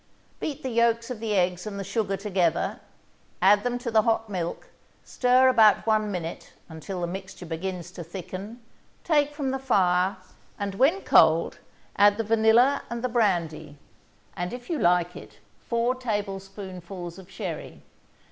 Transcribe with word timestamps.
Beat 0.39 0.63
the 0.63 0.71
yolks 0.71 1.11
of 1.11 1.19
the 1.19 1.35
eggs 1.35 1.67
and 1.67 1.79
the 1.79 1.83
sugar 1.83 2.17
together, 2.17 2.79
add 3.39 3.63
them 3.63 3.77
to 3.77 3.91
the 3.91 4.01
hot 4.01 4.29
milk, 4.31 4.69
stir 5.03 5.47
about 5.47 5.85
one 5.85 6.09
minute 6.11 6.53
until 6.69 7.01
the 7.01 7.05
mixture 7.05 7.45
begins 7.45 7.91
to 7.91 8.03
thicken, 8.03 8.59
take 9.03 9.35
from 9.35 9.51
the 9.51 9.59
fire, 9.59 10.17
and, 10.57 10.73
when 10.73 11.01
cold, 11.01 11.59
add 11.97 12.17
the 12.17 12.23
vanilla 12.23 12.81
and 12.89 13.03
the 13.03 13.09
brandy, 13.09 13.77
and, 14.35 14.53
if 14.53 14.71
you 14.71 14.79
like 14.79 15.15
it, 15.15 15.37
four 15.59 15.93
tablespoonfuls 15.93 17.19
of 17.19 17.29
sherry. 17.29 17.83